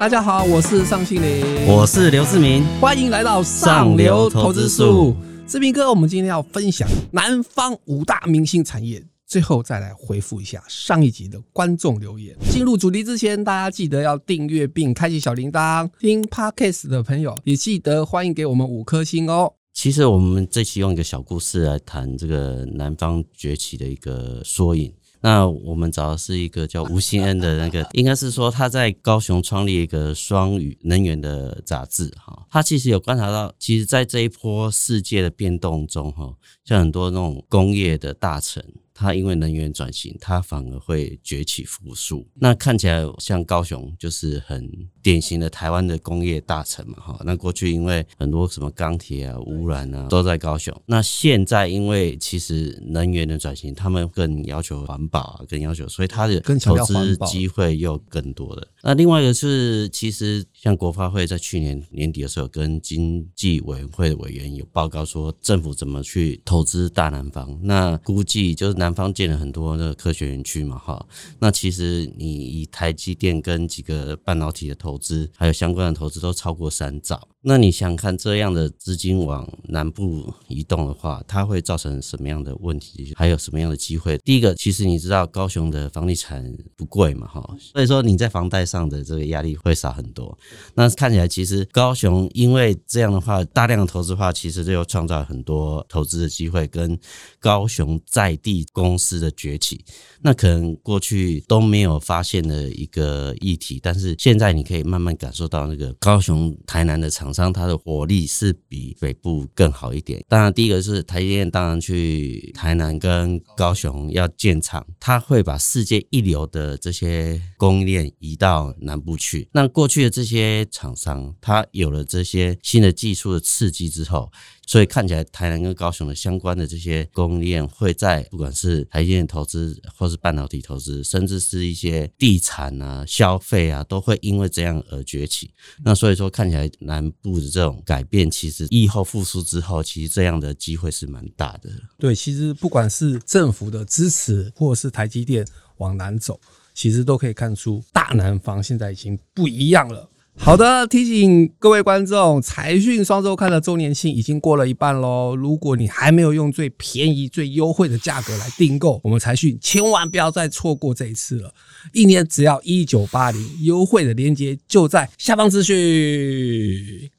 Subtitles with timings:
[0.00, 5.14] 大家好，我是尚庆林，我是刘志明，欢迎来到上流投资术。
[5.46, 12.34] 志明哥，我们今天要分享南方五大明星产业，最后再来回复一下上一集的观众留言。
[12.50, 15.86] 进入主题之前，大家记得要订阅并开启小铃铛。
[15.98, 19.52] 听 Podcast 的朋友也记得欢迎给我们五颗星哦。
[19.74, 24.90] 其实我们这期用一个小故事来谈这个南方崛起的一个缩影。
[25.22, 32.46] 那我们找的是一个叫吴兴恩的那个， 应该是说他在高雄创立一个双语能源的杂志哈。
[32.50, 38.64] 他其实有观察到，其实，在这一波世界的变动中哈，像很多那种工业的大臣。
[39.00, 42.22] 它因为能源转型，它反而会崛起复苏。
[42.34, 47.18] 那看起来像高雄，就是很典型的台湾的工业大城嘛，哈。
[47.24, 50.78] 那过去因为很多什么钢铁啊、污染啊，都在高雄。
[50.84, 58.68] 那现在因为其实能源的转型，他们更要求环保啊，更要求，所以它的投资机会又更多的。
[58.82, 67.58] 那另外一个是，其实像国发会在去年年底的时候，跟经济委员会的委员有报告说，政府怎么去投资大南方。
[67.62, 68.89] 那估计就是南。
[68.90, 71.06] 南方建了很多的科学园区嘛，哈，
[71.38, 77.28] 那其实你以台积电跟几个半导体的投资，还有相关的投资都超过三兆。
[77.42, 83.12] 那你想看这样的资金往南部移动的话，它会造成什么样的问题？
[83.16, 84.16] 还有什么样的机会？
[84.18, 86.44] 第一个，其实你知道高雄的房地产
[86.76, 90.38] 不贵嘛，哈，所以说你在房贷上的这个压力会少很多。
[90.74, 96.98] 那看起来其实高雄因为这样的话，大量的投资的话，其实就创造很多投资的机会，跟
[97.38, 98.60] 高雄在地。
[98.72, 99.84] 公司的崛起，
[100.20, 110.24] 那可能过去都没有发现的一个议题，但是现在你可以慢慢感受到，那个高雄、台南的厂厂商，它的火力是比北部更好一点。
[110.28, 119.48] 当然，第一个是台积电，当然去台南跟高雄要建厂，它会把世界一流的这些供应链移到南部去。
[119.52, 124.30] 那过去的这些厂商，它有了这些新的技术的刺激之后。
[124.70, 135.52] 所以看起来，台南跟高雄的相关的这些供应链会在不管是台积电投资，或是半导体投资，甚至是一些地产啊、消费啊，都会因为这样而崛起。
[135.84, 141.68] 那所以说，看起来南部的这种改变，其实疫后复苏之后，其实这样的机会是蛮大的。
[141.98, 145.44] 对，其实不管是政府的支持，或是台积电
[145.78, 146.40] 往南走，
[146.74, 150.08] 其实都可以看出大南方现在已经不一样了。
[150.42, 155.36] 好的，提醒各位观众，财讯双周刊的周年庆已经过了一半喽。
[155.36, 161.52] 如果你还没有用最便宜、最优惠的价格来订购我们财讯，千万不要再错过这一次了。
[161.92, 167.10] 一年只要一九八零，优惠的链接就在下方资讯。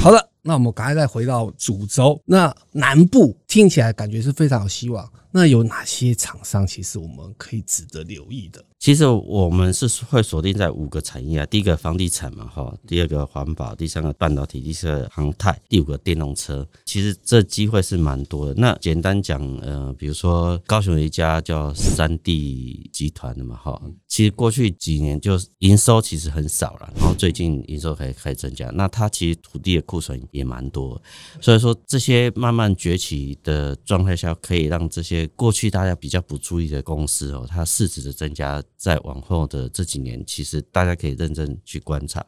[0.00, 2.20] 好的，那我们赶快再回到主轴。
[2.24, 5.12] 那南部听起来感觉是非常有希望。
[5.32, 8.64] 那有哪些厂商其实我们可以值得留意的？
[8.80, 16.66] 其实我们是会锁定在五个产业啊，第一个房地产嘛，哈，第二个环保，第三个半导体，第四个航太，第五个电动车。
[16.84, 18.54] 其实这机会是蛮多的。
[18.54, 28.68] 那简单讲，呃，比如说高雄有一家叫三地集团的嘛，哈，其实过去几年就营收其实很少了，然后最近营收开开始增加。
[28.74, 31.00] 那它其实土地的库存也蛮多，
[31.40, 38.62] 所以说这些慢慢崛起的状态下，可以让这些过去大家比较不注意的公司哦，它市值的增加。
[38.76, 42.24] 在往后的这几年，其实大家可以认真去观察。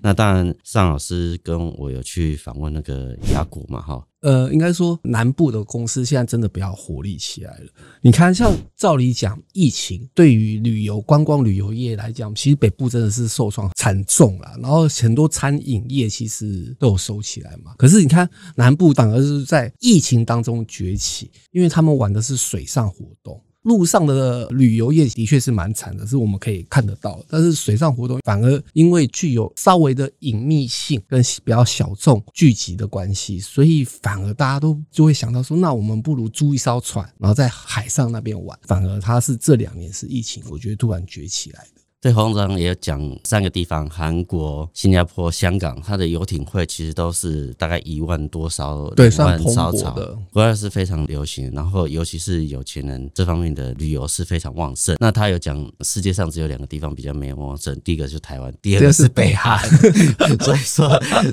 [0.00, 4.06] 那当然，尚老师跟我有去访问那个雅股嘛，哈。
[4.20, 7.66] 呃，应该说南部的公司现在真的比较活力起来了。
[8.00, 14.56] 你看，像照理讲，疫情对于旅游观光旅游业来讲，其实北部真的是受创惨重了。
[14.60, 17.74] 然后很多餐饮业其实都有收起来嘛。
[17.78, 23.40] 可是你看南部反而是在疫情当中崛起，因为他们玩的是水上活动。
[23.62, 27.22] 陆上的旅游业的确是蛮惨的，是我们可以看得到。
[27.28, 38.58] 但是水上活动反而因为具有稍微的隐秘性跟比较小众聚集的关系，所以反而大家都就会想到说，那我们不如租一艘船，然后在海上那边玩。
[38.62, 41.77] 反而它是这两年是疫情，我觉得突然崛起来的。
[42.00, 51.50] 对，黄总也有讲三个地方：韩国、新加坡、香港，它的游艇会其实都是大概一万多艘，对，两万艘船的，国外是非常流行。
[51.52, 54.96] 然后，尤其是有钱人这方面的旅游是非常旺盛。
[55.00, 59.58] 那他有讲，世界上只有两个地方比较没有旺盛，第一个就是台湾，第二个是北韩。
[60.38, 60.88] 所以说，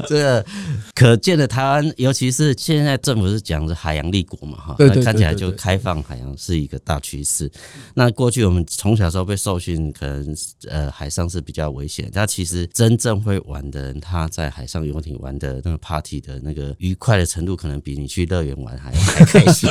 [0.09, 0.45] 这个
[0.95, 7.51] 可见的台湾，尤其是现在政府是讲的海洋立国嘛，哈，看起来就开放海洋是一个大趋势。
[7.93, 10.35] 那过去我们从小时候被受训，可能
[10.69, 19.69] 呃海上是比较危险，但其实真正会玩的人，他在海上游艇玩的那个 party 的那个愉快的程度，可能比你去乐园玩还还开心。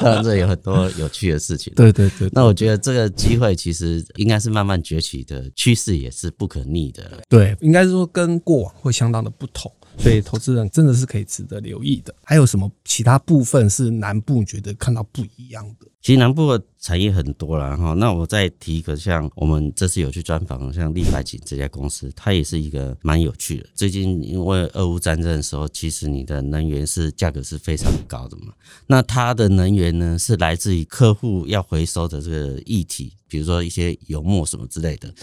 [0.00, 1.72] 当然，这有很多有趣的事情。
[1.74, 7.22] 对对对，那我觉得这个机会其实应该是慢慢崛起的趋势，也是不可逆的。
[7.26, 9.72] 对，应该是说跟过往会相当的不同。
[9.98, 12.14] 所以投资人真的是可以值得留意的。
[12.24, 15.86] 还有什么其他部分是南部觉得看到不一样的？
[16.02, 17.94] 其实南部的产业很多了哈。
[17.94, 23.68] 那我再提一个，像我们这次有去专访，像利百景这家公司，它也是一个蛮有趣的。
[23.76, 28.52] 最近因为俄乌战争的时候，其实你的能源是价格是非常高的嘛。
[28.88, 35.14] 那它的能源呢，是来自于客户要回收的这个液体，比如说一些油墨什么之类的。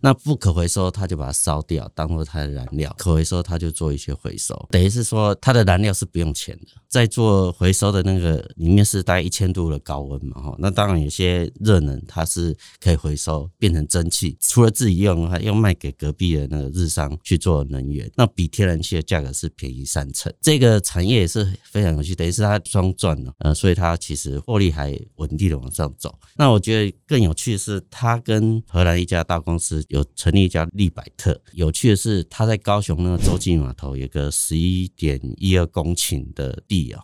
[0.00, 4.66] 那不可回收，他就把它烧掉，当做它的燃料；可回收，他就做一些回收。
[4.70, 6.68] 等于是说，它的燃料是不用钱的。
[6.88, 10.56] 在做回收的那个里面是大概一千度的高温嘛，哈。
[10.58, 18.10] 那当然有些热能它是可以回收变成蒸汽，除了自己用，还要卖给隔壁的那个日商去做能源。
[18.16, 20.32] 那比天然气的价格是便宜三成。
[20.40, 26.18] 这个产业也是非常有趣，等于是它双赚了，呃，所以它其实获利还稳定的往上走。
[26.36, 29.82] 那我觉得更有趣的是，它跟荷兰一家大公司。
[29.88, 37.02] 有成立一家利百特，有趣的是，他在高雄那个洲际码头有个十一点一二公顷的地啊。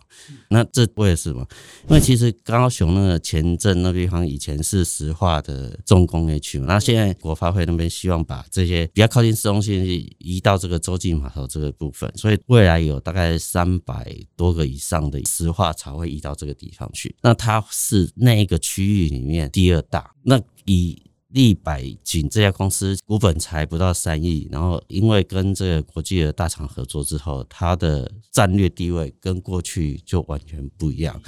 [0.49, 1.45] 那这为什么？
[1.87, 6.65] 因为其实高雄那个前镇那地方以前是石化的重工业区嘛。
[6.67, 9.85] 那现在国发会那边希望把这些比较靠近市中心
[10.17, 17.15] 移到这个洲际码头这个部分，所以未来有大概三百多个以上的石化厂会移到这个地方去。
[17.21, 20.11] 那它是那一个区域里面第二大。
[20.23, 31.21] 那以利百景这家公司股本才不到三亿，然后因为跟这个国际的大厂合作之后，它的战略地位跟过去就完全不一样。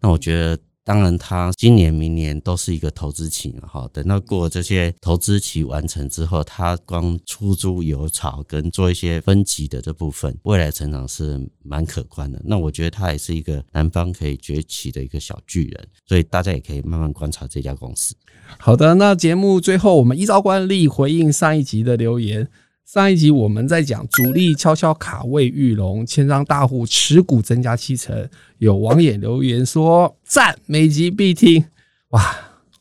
[0.00, 0.58] 那我觉得。
[0.86, 3.90] 当然，他今年、明年都是一个投资期，哈。
[3.92, 12.40] 等到过这些投资期完成之后，他光出租油草跟做一些分级的这部分，未来成长是蛮可观的。
[12.44, 18.14] 那我觉得他也是一个南方可以崛起的一个小巨人，所以大家也可以慢慢观察这家公司。
[18.56, 22.48] 好的，那节目最后我们依照惯例回应上一集的留言。
[22.86, 28.30] 上一集我们在讲主力悄悄卡位裕隆，千张大户持股增加七成。
[28.58, 31.64] 有网友留言说赞，每集必听。
[32.10, 32.32] 哇，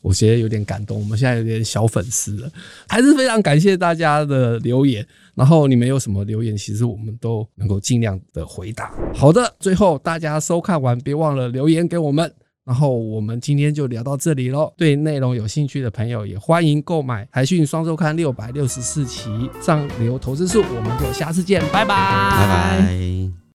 [0.02, 1.00] 我觉得有点感动。
[1.00, 2.52] 我们现在有点小粉丝了，
[2.88, 5.04] 还是非常感谢大家的留言。
[5.34, 8.94] 然后你们有什么留言，其实我们都能够尽量的回答。
[9.12, 12.32] 好的，最后大家收看完，别忘了留言给我们。
[12.66, 14.74] 然后我们今天就聊到这里喽。
[14.76, 19.30] 对内容有兴趣的朋友，也欢迎购买《海讯双周刊》六百六十四期
[19.62, 20.64] 上流投资术。
[20.76, 23.15] 我们就下次见，拜拜，拜拜。